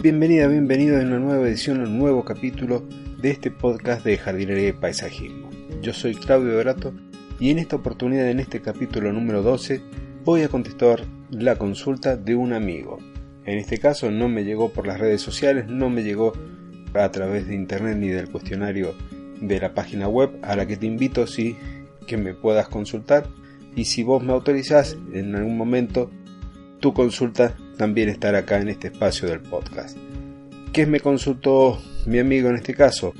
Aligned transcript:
Bienvenida, 0.00 0.46
bienvenido 0.46 0.96
a 0.96 1.00
una 1.00 1.18
nueva 1.18 1.48
edición, 1.48 1.80
un 1.80 1.98
nuevo 1.98 2.24
capítulo 2.24 2.84
de 3.20 3.30
este 3.30 3.50
podcast 3.50 4.04
de 4.04 4.16
jardinería 4.16 4.68
y 4.68 4.72
paisajismo. 4.72 5.50
Yo 5.82 5.92
soy 5.92 6.14
Claudio 6.14 6.52
Dorato 6.52 6.94
y 7.40 7.50
en 7.50 7.58
esta 7.58 7.74
oportunidad, 7.74 8.30
en 8.30 8.38
este 8.38 8.60
capítulo 8.60 9.12
número 9.12 9.42
12, 9.42 9.82
voy 10.24 10.42
a 10.42 10.48
contestar 10.48 11.04
la 11.30 11.56
consulta 11.56 12.16
de 12.16 12.36
un 12.36 12.52
amigo. 12.52 12.98
En 13.44 13.58
este 13.58 13.78
caso 13.78 14.08
no 14.12 14.28
me 14.28 14.44
llegó 14.44 14.72
por 14.72 14.86
las 14.86 15.00
redes 15.00 15.20
sociales, 15.20 15.66
no 15.66 15.90
me 15.90 16.04
llegó 16.04 16.32
a 16.94 17.10
través 17.10 17.48
de 17.48 17.56
internet 17.56 17.96
ni 17.98 18.06
del 18.06 18.30
cuestionario 18.30 18.94
de 19.40 19.58
la 19.58 19.74
página 19.74 20.06
web 20.06 20.30
a 20.42 20.54
la 20.54 20.64
que 20.64 20.76
te 20.76 20.86
invito 20.86 21.26
sí 21.26 21.56
que 22.06 22.16
me 22.16 22.34
puedas 22.34 22.68
consultar 22.68 23.26
y 23.74 23.86
si 23.86 24.04
vos 24.04 24.22
me 24.22 24.32
autorizás 24.32 24.96
en 25.12 25.34
algún 25.34 25.58
momento 25.58 26.08
tu 26.78 26.94
consulta 26.94 27.56
también 27.78 28.10
estar 28.10 28.34
acá 28.34 28.60
en 28.60 28.68
este 28.68 28.88
espacio 28.88 29.28
del 29.28 29.40
podcast. 29.40 29.96
¿Qué 30.72 30.84
me 30.84 31.00
consultó 31.00 31.80
mi 32.04 32.18
amigo 32.18 32.50
en 32.50 32.56
este 32.56 32.74
caso? 32.74 33.14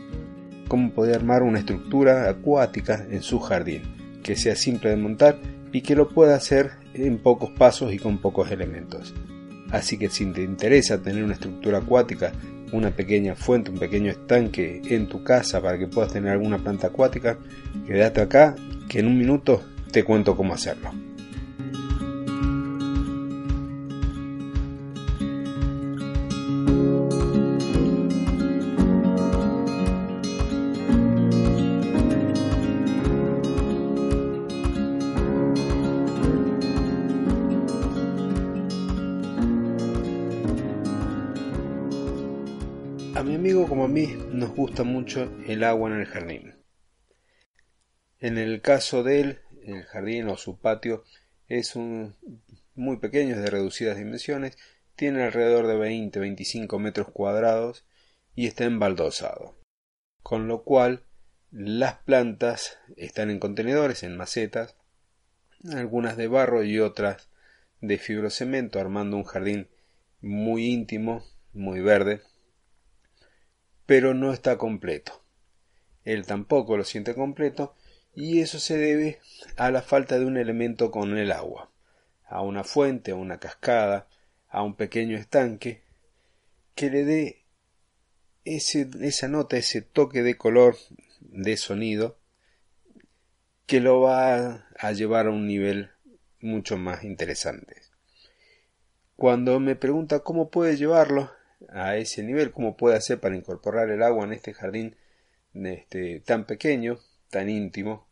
Cómo 0.68 0.90
poder 0.90 1.16
armar 1.16 1.42
una 1.42 1.60
estructura 1.60 2.28
acuática 2.28 3.06
en 3.10 3.22
su 3.22 3.40
jardín, 3.40 3.82
que 4.22 4.36
sea 4.36 4.54
simple 4.54 4.90
de 4.90 4.96
montar 4.96 5.38
y 5.72 5.80
que 5.80 5.96
lo 5.96 6.10
pueda 6.10 6.34
hacer 6.34 6.72
en 6.92 7.18
pocos 7.18 7.50
pasos 7.50 7.94
y 7.94 7.98
con 7.98 8.18
pocos 8.18 8.50
elementos. 8.50 9.14
Así 9.70 9.96
que 9.96 10.10
si 10.10 10.26
te 10.26 10.42
interesa 10.42 11.00
tener 11.00 11.24
una 11.24 11.34
estructura 11.34 11.78
acuática, 11.78 12.32
una 12.72 12.90
pequeña 12.90 13.34
fuente, 13.34 13.70
un 13.70 13.78
pequeño 13.78 14.10
estanque 14.10 14.82
en 14.88 15.08
tu 15.08 15.22
casa 15.22 15.62
para 15.62 15.78
que 15.78 15.86
puedas 15.86 16.12
tener 16.12 16.32
alguna 16.32 16.58
planta 16.58 16.88
acuática, 16.88 17.38
quédate 17.86 18.20
acá 18.20 18.54
que 18.88 18.98
en 18.98 19.06
un 19.06 19.18
minuto 19.18 19.62
te 19.90 20.04
cuento 20.04 20.36
cómo 20.36 20.54
hacerlo. 20.54 21.07
Como 43.66 43.84
a 43.84 43.88
mí 43.88 44.06
nos 44.30 44.50
gusta 44.54 44.84
mucho 44.84 45.32
el 45.46 45.64
agua 45.64 45.90
en 45.90 46.00
el 46.00 46.06
jardín. 46.06 46.54
En 48.20 48.38
el 48.38 48.60
caso 48.60 49.02
de 49.02 49.20
él, 49.20 49.38
el 49.64 49.84
jardín 49.84 50.28
o 50.28 50.36
su 50.36 50.58
patio 50.58 51.04
es 51.48 51.74
un 51.74 52.14
muy 52.74 52.98
pequeño, 52.98 53.34
es 53.34 53.42
de 53.42 53.50
reducidas 53.50 53.96
dimensiones, 53.96 54.56
tiene 54.94 55.24
alrededor 55.24 55.66
de 55.66 55.76
20-25 55.76 56.78
metros 56.78 57.08
cuadrados 57.10 57.84
y 58.34 58.46
está 58.46 58.64
embaldosado. 58.64 59.58
Con 60.22 60.46
lo 60.46 60.62
cual 60.62 61.04
las 61.50 61.94
plantas 61.94 62.78
están 62.96 63.30
en 63.30 63.40
contenedores, 63.40 64.02
en 64.02 64.16
macetas, 64.16 64.76
algunas 65.72 66.16
de 66.16 66.28
barro 66.28 66.62
y 66.62 66.78
otras 66.78 67.28
de 67.80 67.98
fibrocemento, 67.98 68.78
armando 68.78 69.16
un 69.16 69.24
jardín 69.24 69.68
muy 70.20 70.66
íntimo, 70.66 71.24
muy 71.52 71.80
verde, 71.80 72.22
pero 73.88 74.12
no 74.12 74.34
está 74.34 74.58
completo. 74.58 75.24
Él 76.04 76.26
tampoco 76.26 76.76
lo 76.76 76.84
siente 76.84 77.14
completo 77.14 77.74
y 78.14 78.42
eso 78.42 78.58
se 78.58 78.76
debe 78.76 79.18
a 79.56 79.70
la 79.70 79.80
falta 79.80 80.18
de 80.18 80.26
un 80.26 80.36
elemento 80.36 80.90
con 80.90 81.16
el 81.16 81.32
agua, 81.32 81.70
a 82.26 82.42
una 82.42 82.64
fuente, 82.64 83.12
a 83.12 83.14
una 83.14 83.38
cascada, 83.38 84.06
a 84.50 84.62
un 84.62 84.74
pequeño 84.76 85.16
estanque 85.16 85.80
que 86.74 86.90
le 86.90 87.04
dé 87.06 87.44
ese, 88.44 88.90
esa 89.00 89.26
nota, 89.26 89.56
ese 89.56 89.80
toque 89.80 90.22
de 90.22 90.36
color, 90.36 90.76
de 91.20 91.56
sonido, 91.56 92.18
que 93.64 93.80
lo 93.80 94.02
va 94.02 94.66
a 94.78 94.92
llevar 94.92 95.28
a 95.28 95.30
un 95.30 95.46
nivel 95.46 95.92
mucho 96.42 96.76
más 96.76 97.04
interesante. 97.04 97.80
Cuando 99.16 99.58
me 99.60 99.76
pregunta 99.76 100.20
cómo 100.20 100.50
puede 100.50 100.76
llevarlo, 100.76 101.30
a 101.68 101.96
ese 101.96 102.22
nivel, 102.22 102.52
cómo 102.52 102.76
puede 102.76 102.96
hacer 102.96 103.20
para 103.20 103.36
incorporar 103.36 103.90
el 103.90 104.02
agua 104.02 104.24
en 104.24 104.32
este 104.32 104.54
jardín 104.54 104.96
este, 105.54 106.20
tan 106.20 106.46
pequeño, 106.46 106.98
tan 107.30 107.48
íntimo, 107.48 108.06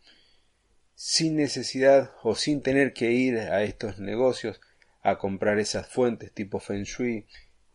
sin 0.94 1.36
necesidad 1.36 2.12
o 2.22 2.34
sin 2.34 2.62
tener 2.62 2.92
que 2.92 3.12
ir 3.12 3.38
a 3.38 3.62
estos 3.62 3.98
negocios 3.98 4.60
a 5.02 5.18
comprar 5.18 5.58
esas 5.58 5.86
fuentes 5.86 6.32
tipo 6.32 6.58
Feng 6.58 6.84
Shui 6.84 7.26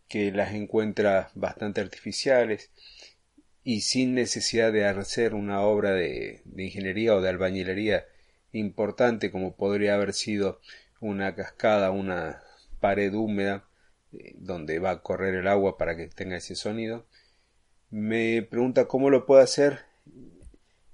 que 0.08 0.32
las 0.32 0.52
encuentra 0.52 1.30
bastante 1.34 1.80
artificiales 1.80 2.70
y 3.64 3.82
sin 3.82 4.14
necesidad 4.14 4.72
de 4.72 4.84
hacer 4.84 5.34
una 5.34 5.62
obra 5.62 5.92
de, 5.92 6.42
de 6.44 6.64
ingeniería 6.64 7.14
o 7.14 7.20
de 7.20 7.30
albañilería 7.30 8.06
importante 8.50 9.30
como 9.30 9.56
podría 9.56 9.94
haber 9.94 10.12
sido 10.12 10.60
una 11.00 11.34
cascada, 11.34 11.90
una 11.90 12.42
pared 12.80 13.14
húmeda 13.14 13.64
donde 14.34 14.78
va 14.78 14.90
a 14.90 15.02
correr 15.02 15.34
el 15.34 15.48
agua 15.48 15.78
para 15.78 15.96
que 15.96 16.08
tenga 16.08 16.36
ese 16.36 16.54
sonido, 16.54 17.06
me 17.90 18.42
pregunta 18.42 18.86
cómo 18.86 19.10
lo 19.10 19.26
puedo 19.26 19.40
hacer 19.40 19.80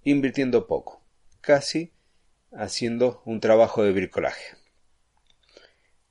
invirtiendo 0.02 0.66
poco, 0.66 1.02
casi 1.40 1.92
haciendo 2.52 3.22
un 3.24 3.40
trabajo 3.40 3.82
de 3.82 3.92
bricolaje. 3.92 4.56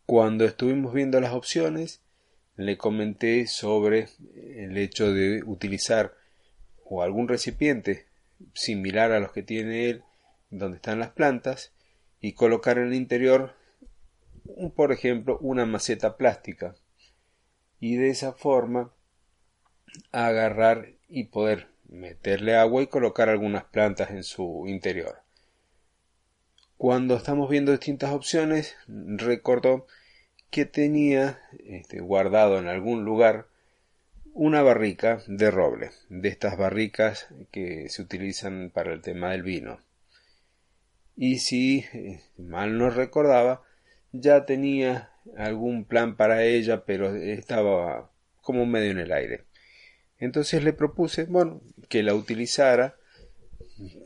Cuando 0.06 0.46
estuvimos 0.46 0.94
viendo 0.94 1.20
las 1.20 1.34
opciones, 1.34 2.02
le 2.56 2.78
comenté 2.78 3.46
sobre 3.48 4.10
el 4.36 4.78
hecho 4.78 5.12
de 5.14 5.44
utilizar 5.44 6.16
o 6.86 7.04
algún 7.04 7.28
recipiente 7.28 8.06
similar 8.54 9.12
a 9.12 9.20
los 9.20 9.32
que 9.32 9.44
tiene 9.44 9.90
él 9.90 10.04
donde 10.50 10.78
están 10.78 11.00
las 11.00 11.10
plantas 11.10 11.74
y 12.22 12.34
colocar 12.34 12.78
en 12.78 12.88
el 12.88 12.94
interior 12.94 13.56
por 14.76 14.92
ejemplo 14.92 15.38
una 15.42 15.66
maceta 15.66 16.18
plástica 16.18 16.76
y 17.80 17.98
de 17.98 18.10
esa 18.10 18.34
forma 18.34 18.92
agarrar 20.12 20.90
y 21.08 21.26
poder 21.26 21.68
meterle 21.88 22.56
agua 22.56 22.84
y 22.84 22.88
colocar 22.88 23.30
algunas 23.30 23.64
plantas 23.66 24.12
en 24.12 24.24
su 24.24 24.66
interior. 24.68 25.22
Cuando 26.78 27.16
estamos 27.16 27.50
viendo 27.50 27.72
distintas 27.72 28.12
opciones, 28.12 28.76
recordó 28.88 29.88
que 30.50 30.66
tenía 30.66 31.40
este, 31.66 32.00
guardado 32.00 32.60
en 32.60 32.68
algún 32.68 33.04
lugar 33.04 33.48
una 34.34 34.62
barrica 34.62 35.24
de 35.28 35.50
roble, 35.50 35.92
de 36.10 36.30
estas 36.30 36.58
barricas 36.58 37.28
que 37.52 37.90
se 37.90 38.04
utilizan 38.04 38.70
para 38.72 38.94
el 38.94 39.02
tema 39.02 39.32
del 39.32 39.42
vino. 39.42 39.80
Y 41.16 41.40
si 41.40 41.86
eh, 41.94 42.22
mal 42.38 42.78
no 42.78 42.92
recordaba, 42.92 43.64
ya 44.12 44.46
tenía 44.46 45.10
algún 45.36 45.86
plan 45.86 46.16
para 46.16 46.44
ella, 46.44 46.86
pero 46.86 47.16
estaba 47.16 48.12
como 48.42 48.66
medio 48.66 48.92
en 48.92 49.00
el 49.00 49.12
aire. 49.12 49.44
Entonces 50.20 50.64
le 50.64 50.74
propuse, 50.74 51.26
bueno, 51.26 51.62
que 51.90 52.04
la 52.04 52.16
utilizara 52.16 52.96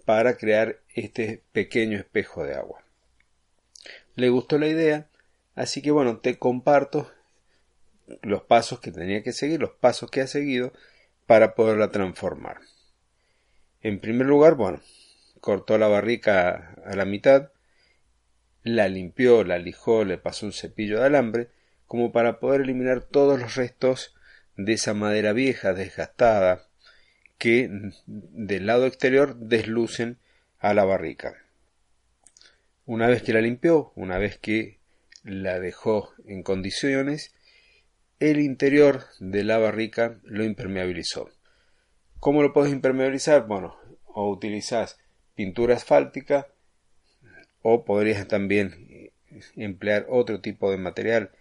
para 0.05 0.37
crear 0.37 0.79
este 0.93 1.43
pequeño 1.51 1.97
espejo 1.97 2.43
de 2.43 2.55
agua. 2.55 2.83
Le 4.15 4.29
gustó 4.29 4.57
la 4.57 4.67
idea, 4.67 5.07
así 5.55 5.81
que 5.81 5.91
bueno, 5.91 6.17
te 6.17 6.37
comparto 6.37 7.09
los 8.21 8.43
pasos 8.43 8.79
que 8.79 8.91
tenía 8.91 9.23
que 9.23 9.31
seguir, 9.31 9.61
los 9.61 9.71
pasos 9.71 10.11
que 10.11 10.21
ha 10.21 10.27
seguido 10.27 10.73
para 11.27 11.55
poderla 11.55 11.91
transformar. 11.91 12.59
En 13.81 13.99
primer 13.99 14.27
lugar, 14.27 14.55
bueno, 14.55 14.81
cortó 15.39 15.77
la 15.77 15.87
barrica 15.87 16.75
a 16.85 16.95
la 16.95 17.05
mitad, 17.05 17.51
la 18.63 18.87
limpió, 18.87 19.43
la 19.43 19.57
lijó, 19.57 20.03
le 20.03 20.17
pasó 20.17 20.45
un 20.45 20.53
cepillo 20.53 20.99
de 20.99 21.05
alambre, 21.05 21.49
como 21.87 22.11
para 22.11 22.39
poder 22.39 22.61
eliminar 22.61 23.03
todos 23.03 23.39
los 23.39 23.55
restos 23.55 24.15
de 24.55 24.73
esa 24.73 24.93
madera 24.93 25.33
vieja, 25.33 25.73
desgastada, 25.73 26.67
que 27.37 27.69
del 28.05 28.67
lado 28.67 28.85
exterior 28.85 29.35
deslucen 29.35 30.17
a 30.59 30.73
la 30.73 30.85
barrica. 30.85 31.35
Una 32.85 33.07
vez 33.07 33.23
que 33.23 33.33
la 33.33 33.41
limpió, 33.41 33.91
una 33.95 34.17
vez 34.17 34.37
que 34.37 34.79
la 35.23 35.59
dejó 35.59 36.13
en 36.25 36.43
condiciones, 36.43 37.33
el 38.19 38.39
interior 38.39 39.05
de 39.19 39.43
la 39.43 39.57
barrica 39.57 40.19
lo 40.23 40.43
impermeabilizó. 40.43 41.29
¿Cómo 42.19 42.43
lo 42.43 42.53
puedes 42.53 42.71
impermeabilizar? 42.71 43.47
Bueno, 43.47 43.75
o 44.05 44.29
utilizas 44.29 44.99
pintura 45.33 45.75
asfáltica 45.75 46.47
o 47.61 47.85
podrías 47.85 48.27
también 48.27 48.87
eh, 48.89 49.11
emplear 49.55 50.05
otro 50.09 50.41
tipo 50.41 50.71
de 50.71 50.77
material 50.77 51.31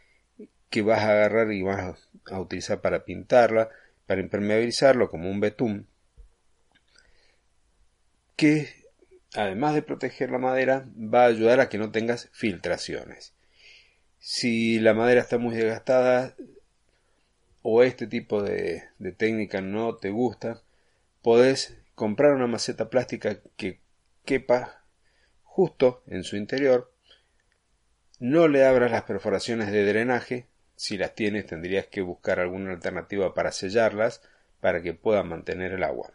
que 0.68 0.82
vas 0.82 1.00
a 1.00 1.10
agarrar 1.12 1.52
y 1.52 1.62
vas 1.62 2.08
a 2.30 2.40
utilizar 2.40 2.80
para 2.80 3.04
pintarla, 3.04 3.70
para 4.06 4.20
impermeabilizarlo 4.20 5.10
como 5.10 5.30
un 5.30 5.40
betún, 5.40 5.86
que 8.36 8.68
además 9.34 9.74
de 9.74 9.82
proteger 9.82 10.30
la 10.30 10.38
madera 10.38 10.86
va 10.96 11.24
a 11.24 11.26
ayudar 11.26 11.60
a 11.60 11.68
que 11.68 11.78
no 11.78 11.90
tengas 11.90 12.28
filtraciones. 12.32 13.34
Si 14.18 14.78
la 14.78 14.94
madera 14.94 15.20
está 15.20 15.38
muy 15.38 15.54
desgastada, 15.56 16.36
o 17.62 17.82
este 17.82 18.06
tipo 18.06 18.42
de, 18.42 18.84
de 18.98 19.12
técnica 19.12 19.60
no 19.60 19.96
te 19.96 20.10
gusta, 20.10 20.62
podés 21.22 21.76
comprar 21.94 22.32
una 22.32 22.46
maceta 22.46 22.88
plástica 22.88 23.40
que 23.56 23.80
quepa 24.24 24.79
justo 25.50 26.02
en 26.06 26.22
su 26.22 26.36
interior. 26.36 26.92
No 28.20 28.46
le 28.46 28.64
abras 28.64 28.92
las 28.92 29.02
perforaciones 29.02 29.72
de 29.72 29.84
drenaje. 29.84 30.46
Si 30.76 30.96
las 30.96 31.14
tienes 31.14 31.46
tendrías 31.46 31.86
que 31.86 32.02
buscar 32.02 32.38
alguna 32.38 32.70
alternativa 32.70 33.34
para 33.34 33.50
sellarlas 33.50 34.22
para 34.60 34.80
que 34.80 34.94
puedan 34.94 35.28
mantener 35.28 35.72
el 35.72 35.82
agua. 35.82 36.12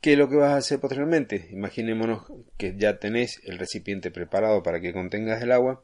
¿Qué 0.00 0.12
es 0.12 0.18
lo 0.18 0.30
que 0.30 0.36
vas 0.36 0.52
a 0.52 0.56
hacer 0.56 0.80
posteriormente? 0.80 1.48
Imaginémonos 1.50 2.24
que 2.56 2.76
ya 2.76 2.98
tenés 2.98 3.40
el 3.44 3.58
recipiente 3.58 4.10
preparado 4.10 4.62
para 4.62 4.80
que 4.80 4.92
contengas 4.92 5.42
el 5.42 5.52
agua. 5.52 5.82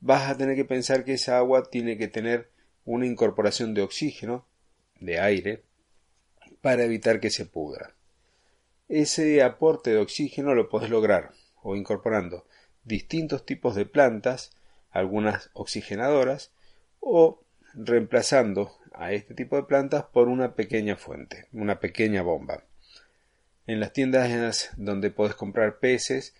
Vas 0.00 0.30
a 0.30 0.36
tener 0.36 0.54
que 0.54 0.64
pensar 0.64 1.04
que 1.04 1.14
esa 1.14 1.36
agua 1.36 1.68
tiene 1.68 1.98
que 1.98 2.08
tener 2.08 2.48
una 2.84 3.06
incorporación 3.06 3.74
de 3.74 3.82
oxígeno, 3.82 4.46
de 5.00 5.18
aire, 5.18 5.62
para 6.62 6.84
evitar 6.84 7.20
que 7.20 7.30
se 7.30 7.44
pudra. 7.44 7.94
Ese 8.88 9.42
aporte 9.42 9.90
de 9.90 9.98
oxígeno 9.98 10.54
lo 10.54 10.68
podés 10.68 10.90
lograr 10.90 11.32
o 11.62 11.74
incorporando 11.74 12.46
distintos 12.84 13.46
tipos 13.46 13.74
de 13.74 13.86
plantas, 13.86 14.52
algunas 14.90 15.50
oxigenadoras, 15.54 16.52
o 17.00 17.42
reemplazando 17.72 18.72
a 18.92 19.12
este 19.12 19.34
tipo 19.34 19.56
de 19.56 19.62
plantas 19.62 20.04
por 20.04 20.28
una 20.28 20.54
pequeña 20.54 20.96
fuente, 20.96 21.48
una 21.52 21.80
pequeña 21.80 22.22
bomba. 22.22 22.64
En 23.66 23.80
las 23.80 23.94
tiendas 23.94 24.70
donde 24.76 25.10
podés 25.10 25.34
comprar 25.34 25.78
peces, 25.78 26.34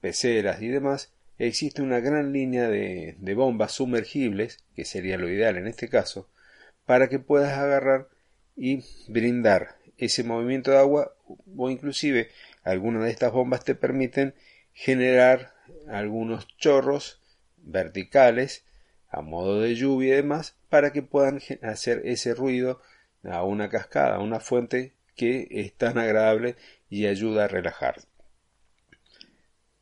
peceras 0.00 0.60
y 0.60 0.68
demás, 0.68 1.12
existe 1.38 1.80
una 1.80 2.00
gran 2.00 2.32
línea 2.32 2.68
de, 2.68 3.16
de 3.18 3.34
bombas 3.34 3.72
sumergibles, 3.72 4.58
que 4.74 4.84
sería 4.84 5.16
lo 5.16 5.30
ideal 5.30 5.56
en 5.56 5.68
este 5.68 5.88
caso, 5.88 6.28
para 6.84 7.08
que 7.08 7.20
puedas 7.20 7.56
agarrar 7.56 8.08
y 8.56 8.82
brindar 9.06 9.77
ese 9.98 10.24
movimiento 10.24 10.70
de 10.70 10.78
agua 10.78 11.14
o 11.56 11.70
inclusive 11.70 12.30
algunas 12.62 13.04
de 13.04 13.10
estas 13.10 13.32
bombas 13.32 13.64
te 13.64 13.74
permiten 13.74 14.34
generar 14.72 15.54
algunos 15.88 16.46
chorros 16.56 17.20
verticales 17.56 18.64
a 19.10 19.20
modo 19.20 19.60
de 19.60 19.74
lluvia 19.74 20.14
y 20.14 20.16
demás 20.16 20.56
para 20.68 20.92
que 20.92 21.02
puedan 21.02 21.40
hacer 21.62 22.02
ese 22.04 22.34
ruido 22.34 22.80
a 23.24 23.42
una 23.44 23.68
cascada, 23.68 24.16
a 24.16 24.20
una 24.20 24.40
fuente 24.40 24.94
que 25.16 25.48
es 25.50 25.74
tan 25.74 25.98
agradable 25.98 26.56
y 26.88 27.06
ayuda 27.06 27.44
a 27.44 27.48
relajar. 27.48 27.96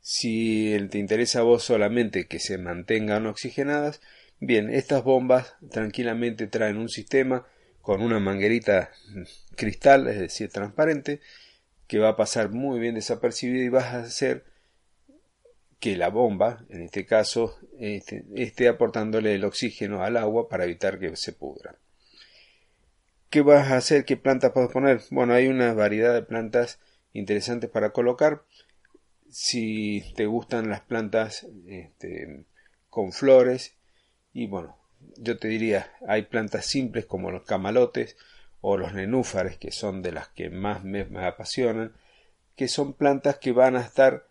Si 0.01 0.75
te 0.91 0.99
interesa 0.99 1.41
a 1.41 1.43
vos 1.43 1.65
solamente 1.65 2.27
que 2.27 2.39
se 2.39 2.59
mantengan 2.59 3.27
oxigenadas, 3.27 4.01
bien, 4.39 4.73
estas 4.73 5.03
bombas 5.03 5.57
tranquilamente 5.71 6.47
traen 6.47 6.77
un 6.77 6.89
sistema 6.89 7.47
con 7.87 8.03
una 8.03 8.19
manguerita 8.19 8.91
cristal, 9.55 10.09
es 10.09 10.19
decir, 10.19 10.51
transparente, 10.51 11.21
que 11.87 12.01
va 12.01 12.09
a 12.09 12.17
pasar 12.17 12.51
muy 12.51 12.81
bien 12.81 12.97
desapercibido 12.97 13.65
y 13.65 13.69
vas 13.69 13.95
a 13.95 14.01
hacer 14.01 14.45
que 15.79 15.97
la 15.97 16.09
bomba, 16.09 16.65
en 16.69 16.83
este 16.83 17.07
caso, 17.07 17.57
este, 17.79 18.25
esté 18.35 18.67
aportándole 18.67 19.37
el 19.37 19.45
oxígeno 19.45 20.03
al 20.03 20.17
agua 20.17 20.49
para 20.49 20.65
evitar 20.65 20.99
que 20.99 21.15
se 21.15 21.33
pudra. 21.33 21.77
¿Qué 23.31 23.43
vas 23.43 23.71
a 23.71 23.77
hacer? 23.77 24.05
¿Qué 24.05 24.17
plantas 24.17 24.51
puedes 24.51 24.73
poner? 24.73 25.03
Bueno, 25.13 25.35
hay 25.35 25.47
una 25.47 25.73
variedad 25.73 26.13
de 26.13 26.23
plantas 26.23 26.81
interesantes 27.13 27.71
para 27.71 27.91
colocar. 27.91 28.43
Si 29.31 30.03
te 30.17 30.27
gustan 30.27 30.71
las 30.71 30.81
plantas 30.81 31.47
este, 31.69 32.47
con 32.91 33.13
flores, 33.13 33.77
y 34.33 34.49
bueno, 34.49 34.77
yo 35.17 35.39
te 35.39 35.49
diría, 35.49 35.93
hay 36.07 36.23
plantas 36.23 36.67
simples 36.67 37.07
como 37.07 37.31
los 37.31 37.45
camalotes 37.45 38.17
o 38.61 38.77
los 38.77 38.95
nenúfares, 38.95 39.59
que 39.59 39.73
son 39.73 40.03
de 40.03 40.13
las 40.13 40.29
que 40.29 40.51
más 40.51 40.85
me, 40.85 41.05
me 41.05 41.25
apasionan, 41.25 41.93
que 42.57 42.69
son 42.69 42.95
plantas 42.95 43.39
que 43.39 43.53
van 43.53 43.77
a 43.77 43.81
estar 43.81 44.27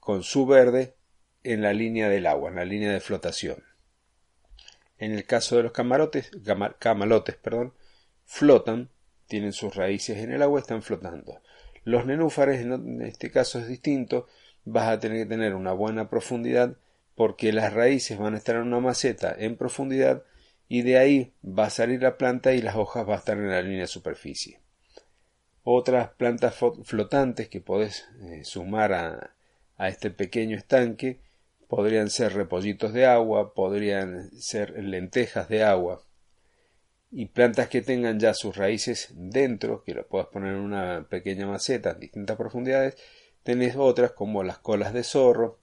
con 0.00 0.22
su 0.22 0.46
verde 0.46 0.94
en 1.42 1.62
la 1.62 1.72
línea 1.72 2.08
del 2.08 2.26
agua, 2.26 2.50
en 2.50 2.56
la 2.56 2.64
línea 2.64 2.92
de 2.92 3.00
flotación. 3.00 3.62
En 4.98 5.12
el 5.12 5.24
caso 5.26 5.56
de 5.56 5.64
los 5.64 5.72
camarotes, 5.72 6.30
camalotes, 6.78 7.36
perdón, 7.36 7.74
flotan, 8.24 8.88
tienen 9.26 9.52
sus 9.52 9.74
raíces 9.74 10.18
en 10.18 10.32
el 10.32 10.42
agua, 10.42 10.60
están 10.60 10.82
flotando. 10.82 11.40
Los 11.84 12.06
nenúfares, 12.06 12.60
en 12.62 13.02
este 13.02 13.30
caso 13.30 13.58
es 13.58 13.68
distinto, 13.68 14.26
vas 14.64 14.88
a 14.88 15.00
tener 15.00 15.24
que 15.24 15.26
tener 15.26 15.54
una 15.54 15.72
buena 15.72 16.08
profundidad 16.08 16.76
porque 17.14 17.52
las 17.52 17.72
raíces 17.72 18.18
van 18.18 18.34
a 18.34 18.38
estar 18.38 18.56
en 18.56 18.62
una 18.62 18.80
maceta 18.80 19.34
en 19.38 19.56
profundidad 19.56 20.24
y 20.68 20.82
de 20.82 20.98
ahí 20.98 21.34
va 21.44 21.66
a 21.66 21.70
salir 21.70 22.02
la 22.02 22.16
planta 22.16 22.52
y 22.54 22.62
las 22.62 22.76
hojas 22.76 23.06
van 23.06 23.16
a 23.16 23.18
estar 23.18 23.36
en 23.36 23.50
la 23.50 23.62
línea 23.62 23.82
de 23.82 23.86
superficie. 23.86 24.60
Otras 25.62 26.10
plantas 26.10 26.56
flotantes 26.82 27.48
que 27.48 27.60
podés 27.60 28.06
eh, 28.22 28.44
sumar 28.44 28.92
a, 28.92 29.30
este 29.78 30.10
pequeño 30.10 30.56
estanque 30.56 31.20
podrían 31.68 32.10
ser 32.10 32.34
repollitos 32.34 32.92
de 32.92 33.06
agua, 33.06 33.54
podrían 33.54 34.30
ser 34.38 34.78
lentejas 34.78 35.48
de 35.48 35.64
agua, 35.64 36.02
y 37.10 37.26
plantas 37.26 37.68
que 37.68 37.82
tengan 37.82 38.20
ya 38.20 38.34
sus 38.34 38.56
raíces 38.56 39.08
dentro, 39.14 39.82
que 39.82 39.94
lo 39.94 40.06
puedas 40.06 40.28
poner 40.28 40.54
en 40.54 40.60
una 40.60 41.06
pequeña 41.08 41.46
maceta 41.46 41.92
en 41.92 42.00
distintas 42.00 42.36
profundidades, 42.36 42.96
tenés 43.42 43.74
otras 43.76 44.12
como 44.12 44.42
las 44.42 44.58
colas 44.58 44.92
de 44.92 45.02
zorro, 45.02 45.58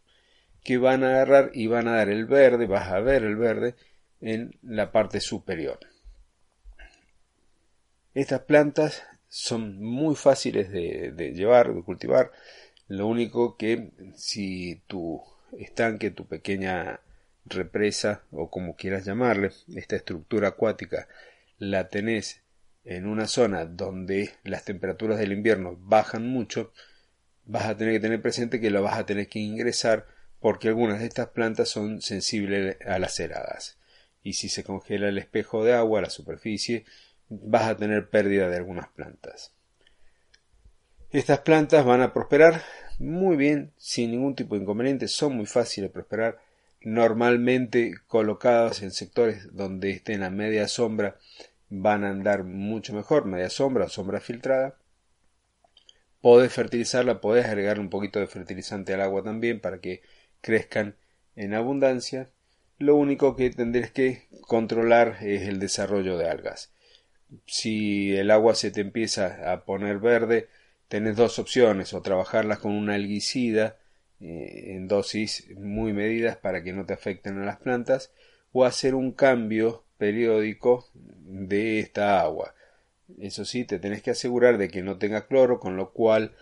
que 0.63 0.77
van 0.77 1.03
a 1.03 1.09
agarrar 1.09 1.51
y 1.53 1.67
van 1.67 1.87
a 1.87 1.95
dar 1.97 2.09
el 2.09 2.25
verde, 2.25 2.67
vas 2.67 2.89
a 2.89 2.99
ver 2.99 3.23
el 3.23 3.35
verde 3.35 3.75
en 4.21 4.55
la 4.61 4.91
parte 4.91 5.19
superior. 5.19 5.79
Estas 8.13 8.41
plantas 8.41 9.03
son 9.27 9.81
muy 9.81 10.15
fáciles 10.15 10.69
de, 10.71 11.33
llevar, 11.33 11.73
de 11.73 11.81
cultivar, 11.81 12.31
lo 12.87 13.07
único 13.07 13.55
que 13.55 13.91
si 14.15 14.81
tu 14.87 15.21
estanque, 15.57 16.11
tu 16.11 16.25
pequeña 16.25 16.99
represa 17.45 18.23
o 18.31 18.49
como 18.49 18.75
quieras 18.75 19.05
llamarle, 19.05 19.51
esta 19.75 19.95
estructura 19.95 20.49
acuática 20.49 21.07
la 21.57 21.87
tenés 21.87 22.41
en 22.83 23.07
una 23.07 23.27
zona 23.27 23.65
donde 23.65 24.31
las 24.43 24.65
temperaturas 24.65 25.17
del 25.17 25.31
invierno 25.31 25.77
bajan 25.79 26.27
mucho, 26.27 26.73
vas 27.45 27.65
a 27.65 27.77
tener 27.77 27.93
que 27.93 27.99
tener 27.99 28.21
presente 28.21 28.59
que 28.59 28.69
lo 28.71 28.83
vas 28.83 28.97
a 28.97 29.05
tener 29.05 29.27
que 29.27 29.39
ingresar 29.39 30.07
porque 30.41 30.67
algunas 30.67 30.99
de 30.99 31.05
estas 31.05 31.29
plantas 31.29 31.69
son 31.69 32.01
sensibles 32.01 32.77
a 32.85 32.99
las 32.99 33.17
heladas. 33.19 33.77
Y 34.23 34.33
si 34.33 34.49
se 34.49 34.63
congela 34.63 35.07
el 35.07 35.17
espejo 35.17 35.63
de 35.63 35.73
agua, 35.73 36.01
la 36.01 36.09
superficie, 36.09 36.83
vas 37.29 37.63
a 37.63 37.77
tener 37.77 38.09
pérdida 38.09 38.49
de 38.49 38.57
algunas 38.57 38.89
plantas. 38.89 39.53
Estas 41.11 41.39
plantas 41.39 41.85
van 41.85 42.01
a 42.01 42.13
prosperar 42.13 42.61
muy 42.97 43.35
bien, 43.35 43.71
sin 43.77 44.11
ningún 44.11 44.35
tipo 44.35 44.55
de 44.55 44.61
inconveniente, 44.61 45.07
son 45.07 45.35
muy 45.35 45.45
fáciles 45.45 45.89
de 45.89 45.93
prosperar, 45.93 46.39
normalmente 46.81 47.95
colocadas 48.07 48.81
en 48.81 48.91
sectores 48.91 49.55
donde 49.55 49.91
estén 49.91 50.23
a 50.23 50.29
media 50.29 50.67
sombra 50.67 51.17
van 51.69 52.03
a 52.03 52.09
andar 52.09 52.43
mucho 52.43 52.93
mejor, 52.93 53.25
media 53.25 53.49
sombra 53.49 53.85
o 53.85 53.89
sombra 53.89 54.19
filtrada. 54.19 54.77
Podés 56.21 56.53
fertilizarla, 56.53 57.21
podés 57.21 57.45
agregar 57.45 57.79
un 57.79 57.89
poquito 57.89 58.19
de 58.19 58.27
fertilizante 58.27 58.93
al 58.93 59.01
agua 59.01 59.23
también 59.23 59.59
para 59.59 59.79
que 59.79 60.01
crezcan 60.41 60.95
en 61.35 61.53
abundancia. 61.53 62.29
Lo 62.77 62.95
único 62.95 63.35
que 63.35 63.49
tendréis 63.51 63.91
que 63.91 64.27
controlar 64.41 65.17
es 65.21 65.43
el 65.47 65.59
desarrollo 65.59 66.17
de 66.17 66.29
algas. 66.29 66.71
Si 67.45 68.15
el 68.15 68.31
agua 68.31 68.55
se 68.55 68.71
te 68.71 68.81
empieza 68.81 69.51
a 69.51 69.63
poner 69.63 69.99
verde, 69.99 70.49
tenés 70.87 71.15
dos 71.15 71.39
opciones, 71.39 71.93
o 71.93 72.01
trabajarlas 72.01 72.59
con 72.59 72.73
un 72.73 72.89
alguicida 72.89 73.77
eh, 74.19 74.73
en 74.75 74.87
dosis 74.87 75.49
muy 75.57 75.93
medidas 75.93 76.35
para 76.35 76.63
que 76.63 76.73
no 76.73 76.85
te 76.85 76.93
afecten 76.93 77.37
a 77.39 77.45
las 77.45 77.57
plantas, 77.57 78.11
o 78.51 78.65
hacer 78.65 78.95
un 78.95 79.13
cambio 79.13 79.85
periódico 79.97 80.89
de 80.93 81.79
esta 81.79 82.19
agua. 82.19 82.53
Eso 83.19 83.45
sí, 83.45 83.65
te 83.65 83.79
tenés 83.79 84.01
que 84.01 84.11
asegurar 84.11 84.57
de 84.57 84.69
que 84.69 84.81
no 84.81 84.97
tenga 84.97 85.27
cloro, 85.27 85.59
con 85.59 85.77
lo 85.77 85.91
cual 85.91 86.33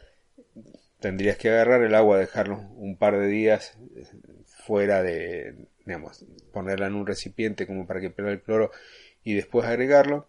tendrías 0.99 1.37
que 1.37 1.49
agarrar 1.49 1.81
el 1.83 1.95
agua, 1.95 2.17
dejarlo 2.17 2.59
un 2.75 2.97
par 2.97 3.17
de 3.17 3.27
días 3.27 3.77
fuera 4.45 5.01
de, 5.01 5.67
digamos, 5.85 6.25
ponerla 6.53 6.87
en 6.87 6.95
un 6.95 7.07
recipiente 7.07 7.65
como 7.65 7.87
para 7.87 8.01
que 8.01 8.09
pierda 8.09 8.31
el 8.31 8.41
cloro 8.41 8.71
y 9.23 9.33
después 9.33 9.65
agregarlo 9.65 10.27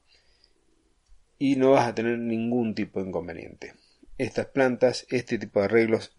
y 1.38 1.56
no 1.56 1.72
vas 1.72 1.88
a 1.88 1.94
tener 1.94 2.18
ningún 2.18 2.74
tipo 2.74 3.00
de 3.00 3.08
inconveniente. 3.08 3.74
Estas 4.18 4.46
plantas, 4.46 5.06
este 5.08 5.38
tipo 5.38 5.60
de 5.60 5.66
arreglos, 5.66 6.14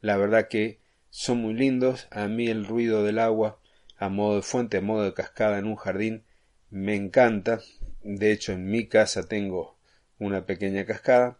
la 0.00 0.16
verdad 0.16 0.48
que 0.48 0.80
son 1.10 1.38
muy 1.38 1.54
lindos. 1.54 2.08
A 2.10 2.26
mí 2.28 2.48
el 2.48 2.66
ruido 2.66 3.04
del 3.04 3.18
agua 3.18 3.58
a 3.96 4.08
modo 4.08 4.36
de 4.36 4.42
fuente, 4.42 4.78
a 4.78 4.80
modo 4.80 5.04
de 5.04 5.14
cascada 5.14 5.58
en 5.58 5.66
un 5.66 5.76
jardín 5.76 6.24
me 6.70 6.94
encanta. 6.94 7.60
De 8.02 8.32
hecho, 8.32 8.52
en 8.52 8.70
mi 8.70 8.86
casa 8.86 9.26
tengo 9.26 9.76
una 10.18 10.46
pequeña 10.46 10.84
cascada. 10.84 11.38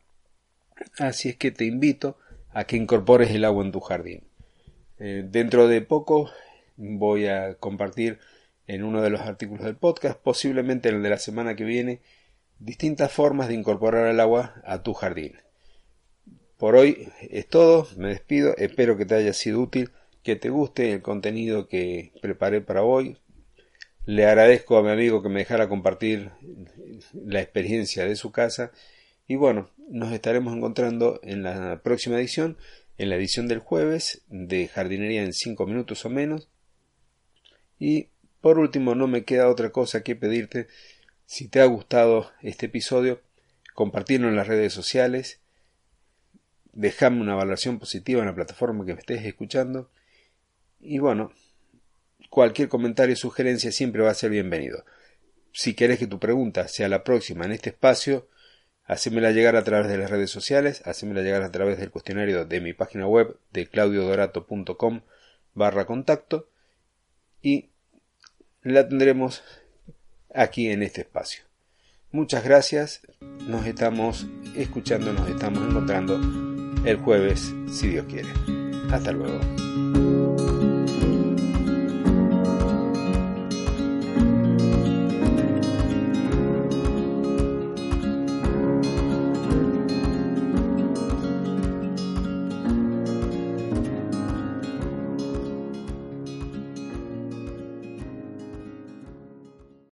Así 0.98 1.30
es 1.30 1.36
que 1.36 1.50
te 1.50 1.64
invito 1.64 2.18
a 2.52 2.64
que 2.64 2.76
incorpores 2.76 3.30
el 3.30 3.44
agua 3.44 3.64
en 3.64 3.72
tu 3.72 3.80
jardín. 3.80 4.24
Eh, 4.98 5.24
dentro 5.26 5.68
de 5.68 5.80
poco 5.80 6.30
voy 6.76 7.26
a 7.26 7.54
compartir 7.54 8.18
en 8.66 8.84
uno 8.84 9.02
de 9.02 9.10
los 9.10 9.20
artículos 9.22 9.64
del 9.64 9.76
podcast, 9.76 10.18
posiblemente 10.20 10.88
en 10.88 10.96
el 10.96 11.02
de 11.02 11.10
la 11.10 11.18
semana 11.18 11.56
que 11.56 11.64
viene, 11.64 12.00
distintas 12.58 13.12
formas 13.12 13.48
de 13.48 13.54
incorporar 13.54 14.08
el 14.08 14.20
agua 14.20 14.60
a 14.64 14.82
tu 14.82 14.92
jardín. 14.92 15.34
Por 16.56 16.74
hoy 16.74 17.08
es 17.30 17.46
todo, 17.48 17.86
me 17.96 18.08
despido, 18.08 18.56
espero 18.56 18.96
que 18.96 19.06
te 19.06 19.14
haya 19.14 19.32
sido 19.32 19.60
útil, 19.60 19.90
que 20.22 20.36
te 20.36 20.50
guste 20.50 20.92
el 20.92 21.02
contenido 21.02 21.68
que 21.68 22.12
preparé 22.20 22.60
para 22.60 22.82
hoy. 22.82 23.16
Le 24.04 24.26
agradezco 24.26 24.76
a 24.76 24.82
mi 24.82 24.90
amigo 24.90 25.22
que 25.22 25.28
me 25.28 25.40
dejara 25.40 25.68
compartir 25.68 26.30
la 27.12 27.40
experiencia 27.40 28.04
de 28.04 28.16
su 28.16 28.32
casa 28.32 28.72
y 29.28 29.36
bueno, 29.36 29.70
nos 29.88 30.12
estaremos 30.12 30.56
encontrando 30.56 31.20
en 31.22 31.42
la 31.42 31.80
próxima 31.82 32.18
edición, 32.18 32.56
en 32.96 33.10
la 33.10 33.16
edición 33.16 33.46
del 33.46 33.60
jueves 33.60 34.22
de 34.28 34.66
jardinería 34.68 35.22
en 35.22 35.34
5 35.34 35.66
minutos 35.66 36.04
o 36.06 36.10
menos. 36.10 36.48
Y 37.78 38.08
por 38.40 38.58
último, 38.58 38.94
no 38.94 39.06
me 39.06 39.24
queda 39.24 39.48
otra 39.48 39.70
cosa 39.70 40.02
que 40.02 40.16
pedirte, 40.16 40.66
si 41.26 41.46
te 41.46 41.60
ha 41.60 41.66
gustado 41.66 42.30
este 42.40 42.66
episodio, 42.66 43.20
compartirlo 43.74 44.28
en 44.28 44.36
las 44.36 44.48
redes 44.48 44.72
sociales, 44.72 45.40
dejame 46.72 47.20
una 47.20 47.34
valoración 47.34 47.78
positiva 47.78 48.20
en 48.20 48.26
la 48.26 48.34
plataforma 48.34 48.86
que 48.86 48.94
me 48.94 49.00
estés 49.00 49.24
escuchando 49.24 49.90
y 50.80 50.98
bueno, 51.00 51.32
cualquier 52.30 52.68
comentario 52.68 53.14
o 53.14 53.16
sugerencia 53.16 53.72
siempre 53.72 54.02
va 54.02 54.10
a 54.10 54.14
ser 54.14 54.30
bienvenido. 54.30 54.84
Si 55.52 55.74
querés 55.74 55.98
que 55.98 56.06
tu 56.06 56.18
pregunta 56.18 56.66
sea 56.68 56.88
la 56.88 57.04
próxima 57.04 57.44
en 57.44 57.52
este 57.52 57.70
espacio, 57.70 58.28
hacémela 58.88 59.30
llegar 59.30 59.54
a 59.54 59.62
través 59.62 59.88
de 59.88 59.98
las 59.98 60.10
redes 60.10 60.30
sociales, 60.30 60.82
hacémela 60.84 61.20
llegar 61.20 61.42
a 61.42 61.52
través 61.52 61.78
del 61.78 61.90
cuestionario 61.90 62.46
de 62.46 62.60
mi 62.60 62.72
página 62.72 63.06
web 63.06 63.36
de 63.52 63.68
claudiodorato.com 63.68 65.02
barra 65.54 65.84
contacto 65.84 66.48
y 67.42 67.68
la 68.62 68.88
tendremos 68.88 69.42
aquí 70.34 70.70
en 70.70 70.82
este 70.82 71.02
espacio. 71.02 71.44
Muchas 72.10 72.42
gracias, 72.42 73.02
nos 73.20 73.66
estamos 73.66 74.26
escuchando, 74.56 75.12
nos 75.12 75.28
estamos 75.28 75.68
encontrando 75.68 76.18
el 76.86 76.96
jueves, 76.96 77.52
si 77.70 77.88
Dios 77.88 78.06
quiere. 78.08 78.30
Hasta 78.90 79.12
luego. 79.12 80.47